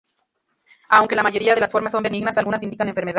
[0.89, 3.09] Aunque la mayoría de las formas son benignas, algunas indican enfermedad.